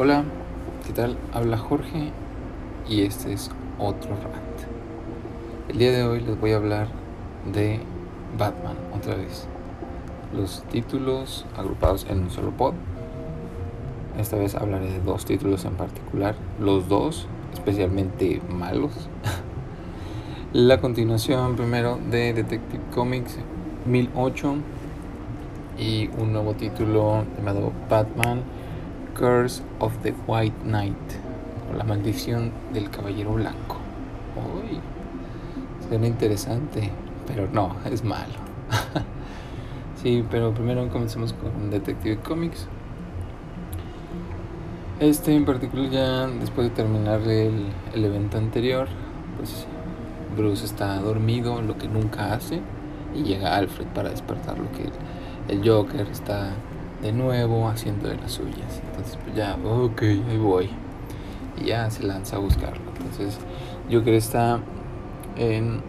[0.00, 0.22] Hola,
[0.86, 1.18] ¿qué tal?
[1.34, 2.12] Habla Jorge
[2.88, 3.50] y este es
[3.80, 4.60] otro rant.
[5.68, 6.86] El día de hoy les voy a hablar
[7.52, 7.80] de
[8.38, 9.48] Batman otra vez.
[10.32, 12.74] Los títulos agrupados en un solo pod.
[14.16, 18.92] Esta vez hablaré de dos títulos en particular, los dos especialmente malos.
[20.52, 23.36] La continuación primero de Detective Comics
[23.84, 24.54] 1008
[25.76, 28.44] y un nuevo título llamado Batman
[29.18, 30.94] Curse of the White Knight
[31.70, 33.76] o la maldición del caballero blanco.
[34.36, 34.78] Uy,
[35.88, 36.90] suena interesante,
[37.26, 38.34] pero no, es malo.
[40.02, 42.68] sí, pero primero comencemos con Detective Comics.
[45.00, 48.86] Este en particular ya después de terminar el, el evento anterior,
[49.36, 49.66] pues
[50.36, 52.60] Bruce está dormido, lo que nunca hace,
[53.14, 54.90] y llega Alfred para despertar lo que
[55.52, 56.52] el Joker está
[57.02, 58.82] de nuevo haciendo de las suyas.
[58.86, 60.70] Entonces pues ya, ok, ahí voy.
[61.60, 62.82] Y ya se lanza a buscarlo.
[62.96, 63.38] Entonces
[63.90, 64.60] Joker está
[65.36, 65.80] en,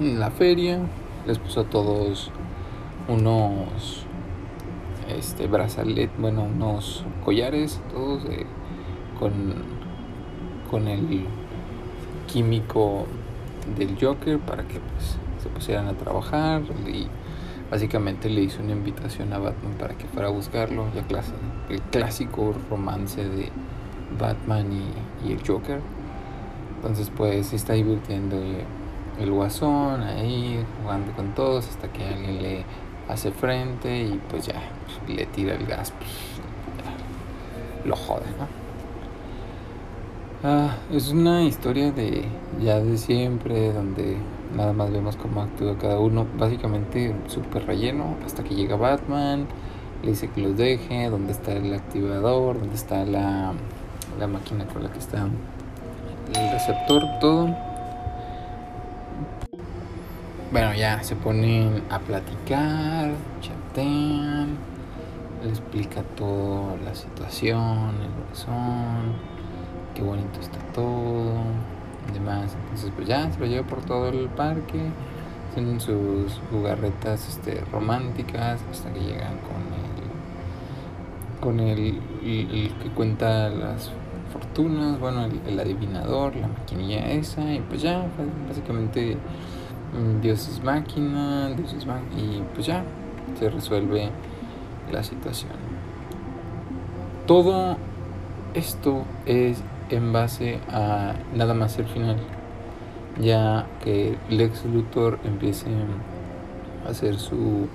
[0.00, 0.80] la feria,
[1.26, 2.30] les puso a todos
[3.08, 4.06] unos
[5.08, 8.22] este brazalet, bueno, unos collares, todos
[9.18, 9.32] con,
[10.70, 11.26] con el
[12.32, 13.06] químico
[13.76, 17.06] del Joker para que pues, se pusieran a trabajar y
[17.72, 21.32] básicamente le hizo una invitación a Batman para que fuera a buscarlo, ya clase,
[21.70, 23.48] el clásico romance de
[24.20, 24.66] Batman
[25.24, 25.80] y, el Joker.
[26.76, 28.36] Entonces pues se está divirtiendo
[29.18, 32.64] el, guasón ahí, jugando con todos hasta que alguien le
[33.08, 34.60] hace frente y pues ya
[35.08, 36.10] le tira el gas, pues,
[37.86, 38.46] lo jode, ¿no?
[40.44, 42.26] Ah, es una historia de
[42.62, 44.18] ya de siempre, donde
[44.56, 46.26] nada más vemos cómo actúa cada uno.
[46.38, 49.46] Básicamente súper relleno hasta que llega Batman,
[50.02, 53.52] le dice que los deje, dónde está el activador, dónde está la,
[54.18, 55.28] la máquina con la que está
[56.34, 57.54] el receptor, todo.
[60.50, 63.10] Bueno, ya se ponen a platicar,
[63.40, 64.58] chatean,
[65.42, 69.32] le explica toda la situación, el corazón
[69.94, 71.32] qué bonito está todo,
[72.12, 72.54] demás.
[72.64, 74.80] Entonces, pues ya se lo lleva por todo el parque,
[75.54, 83.90] tienen sus jugarretas este, románticas hasta que llegan con el, con el, que cuenta las
[84.32, 89.16] fortunas, bueno, el, adivinador, la maquinilla esa, y pues ya, pues, básicamente
[89.92, 92.82] mm, Dios es máquina, Dios es máquina, y pues ya
[93.38, 94.08] se resuelve
[94.90, 95.52] la situación.
[97.26, 97.76] Todo
[98.54, 99.62] esto es
[99.92, 102.16] en base a nada más el final,
[103.20, 105.68] ya que Lex Luthor empiece
[106.86, 107.68] a hacer su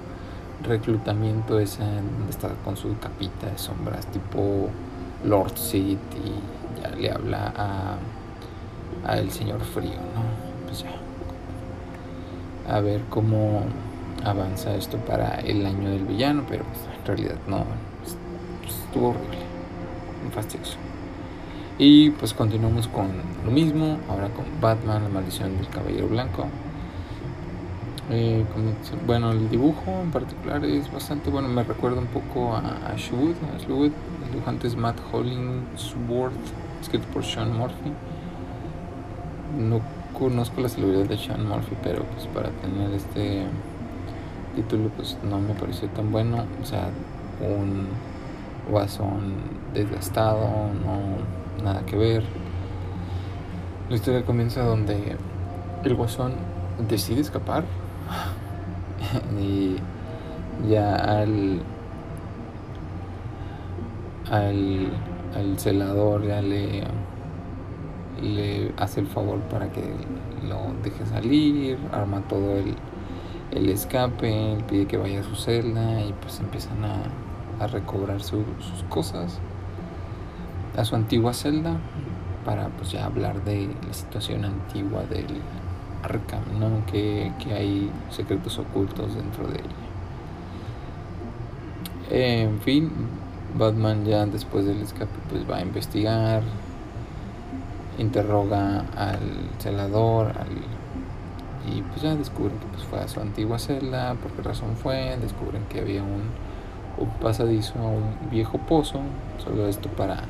[0.64, 4.70] reclutamiento donde está con su capita de sombras tipo
[5.24, 7.98] Lord Seed y ya le habla a,
[9.06, 10.66] a el señor frío, ¿no?
[10.66, 10.90] Pues ya.
[12.74, 13.62] A ver cómo
[14.26, 17.64] avanza esto para el año del villano, pero pues, en realidad no,
[18.66, 19.38] estuvo horrible,
[20.26, 20.78] un fastidioso.
[21.80, 23.08] Y pues continuamos con
[23.46, 26.48] lo mismo, ahora con Batman, la maldición del caballero blanco.
[28.10, 28.44] Eh,
[29.06, 33.92] bueno, el dibujo en particular es bastante bueno, me recuerda un poco a Ashwood, Ashwood
[34.26, 36.34] el dibujante es Matt Hollingsworth,
[36.82, 37.92] escrito por Sean Murphy.
[39.60, 39.82] No
[40.18, 43.46] conozco la celebridad de Sean Murphy, pero pues para tener este
[44.56, 46.90] título pues no me pareció tan bueno, o sea,
[47.40, 47.88] un
[48.68, 49.36] guasón
[49.76, 50.48] desgastado,
[50.84, 52.24] no nada que ver.
[53.90, 55.16] La historia comienza donde
[55.84, 56.34] el guasón
[56.88, 57.64] decide escapar
[59.42, 59.78] y
[60.70, 61.62] ya al,
[64.30, 66.84] al, celador ya le,
[68.22, 69.84] le hace el favor para que
[70.48, 72.76] lo deje salir, arma todo el,
[73.52, 78.44] el escape, pide que vaya a su celda y pues empiezan a, a recobrar sus
[78.90, 79.40] cosas
[80.78, 81.76] a su antigua celda
[82.46, 85.28] para pues ya hablar de la situación antigua del
[86.04, 86.86] Arkham, ¿no?
[86.86, 89.66] Que, hay secretos ocultos dentro de ella.
[92.46, 92.92] en fin,
[93.58, 96.44] Batman ya después del escape pues va a investigar,
[97.98, 100.32] interroga al celador,
[101.70, 105.18] y pues ya descubren que pues fue a su antigua celda, por qué razón fue,
[105.20, 106.24] descubren que había un,
[106.98, 109.02] un pasadizo a un viejo pozo,
[109.44, 110.24] solo esto para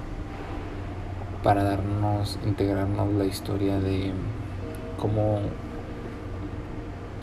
[1.43, 4.11] para darnos, integrarnos la historia de
[4.99, 5.39] cómo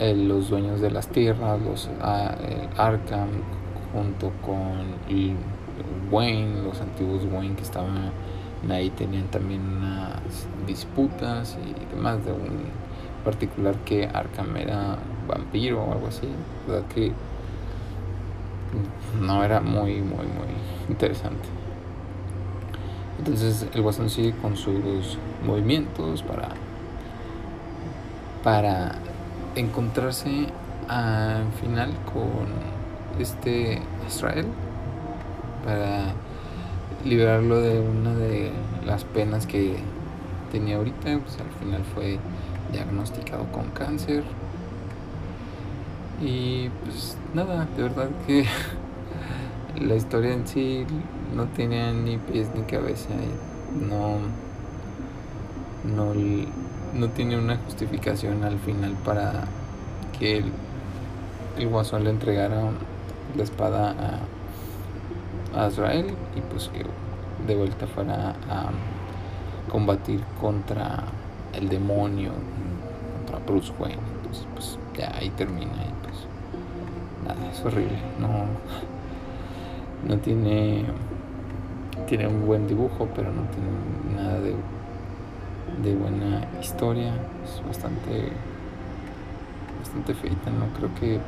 [0.00, 1.88] los dueños de las tierras, los
[2.76, 3.28] Arkham,
[3.92, 4.94] junto con
[6.10, 8.10] Wayne, los antiguos Wayne que estaban
[8.70, 10.20] ahí tenían también unas
[10.66, 12.64] disputas y demás de un
[13.24, 16.28] particular que Arkham era vampiro o algo así,
[16.66, 17.12] verdad que
[19.20, 20.54] no era muy muy muy
[20.88, 21.63] interesante.
[23.18, 26.48] Entonces el Guasón sigue con sus movimientos para
[28.42, 28.96] para
[29.56, 30.46] encontrarse
[30.88, 32.46] al final con
[33.18, 34.46] este Israel
[35.64, 36.12] para
[37.04, 38.50] liberarlo de una de
[38.84, 39.76] las penas que
[40.52, 42.18] tenía ahorita, pues al final fue
[42.72, 44.24] diagnosticado con cáncer.
[46.22, 48.46] Y pues nada, de verdad que
[49.80, 50.86] la historia en sí
[51.34, 53.10] no tenía ni pies ni cabeza.
[53.80, 54.18] No,
[55.84, 56.14] no,
[56.94, 59.44] no tiene una justificación al final para
[60.18, 60.52] que el,
[61.58, 62.70] el guasón le entregara
[63.36, 64.20] la espada a
[65.56, 66.84] a Israel y pues que
[67.46, 68.70] de vuelta fuera a
[69.70, 71.04] combatir contra
[71.52, 72.32] el demonio,
[73.16, 73.98] contra Bruce Wayne.
[74.16, 76.26] Entonces pues ya ahí termina y pues
[77.24, 77.98] nada, es horrible.
[78.18, 78.46] No,
[80.08, 80.84] no tiene
[82.06, 84.54] tiene un buen dibujo, pero no tiene nada de,
[85.82, 87.12] de buena historia.
[87.44, 88.32] Es bastante
[89.80, 91.20] bastante feita, no creo que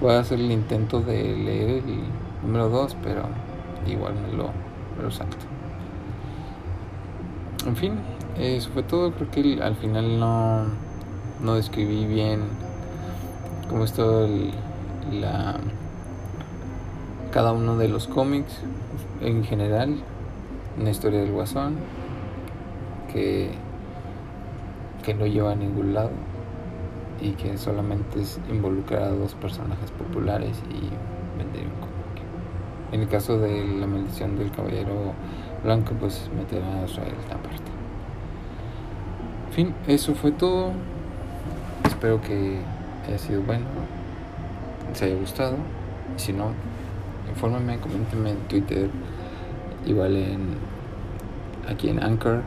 [0.00, 2.00] pueda hacer el intento de leer el
[2.42, 3.22] número 2, pero
[3.86, 4.50] igual me lo,
[5.02, 5.36] lo salto.
[7.66, 7.94] En fin,
[8.38, 9.12] eso fue todo.
[9.12, 10.66] Creo que al final no,
[11.42, 12.42] no describí bien
[13.68, 14.28] cómo es todo
[15.10, 15.56] la,
[17.34, 18.60] cada uno de los cómics
[19.20, 19.96] en general.
[20.80, 21.74] Una historia del guasón
[23.12, 23.50] que,
[25.04, 26.10] que no lleva a ningún lado
[27.20, 31.94] y que solamente es involucrar a dos personajes populares y vender un
[32.92, 35.14] en el caso de la maldición del caballero
[35.64, 37.72] blanco, pues meterá a Israel aparte.
[39.48, 40.70] En fin, eso fue todo.
[41.84, 42.58] Espero que
[43.08, 43.64] haya sido bueno,
[44.92, 45.56] les haya gustado.
[46.16, 46.52] Si no,
[47.28, 48.88] infórmenme, coméntenme en Twitter,
[49.86, 50.40] igual en
[51.68, 52.42] aquí en Anchor,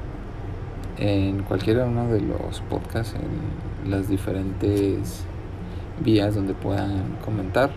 [0.98, 5.24] en cualquiera uno de los podcasts, en las diferentes
[6.04, 7.70] vías donde puedan comentar.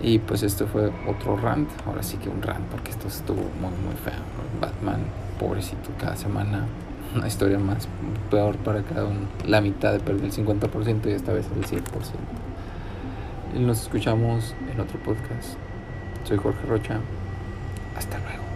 [0.00, 3.72] Y pues esto fue otro rant, ahora sí que un rant, porque esto estuvo muy,
[3.84, 4.22] muy feo.
[4.60, 5.00] Batman,
[5.38, 6.66] pobrecito, cada semana
[7.14, 7.88] una historia más
[8.30, 9.20] peor para cada uno.
[9.46, 11.82] La mitad de perder el 50% y esta vez el 100%.
[13.54, 15.56] Nos escuchamos en otro podcast.
[16.24, 17.00] Soy Jorge Rocha.
[17.96, 18.47] Hasta luego.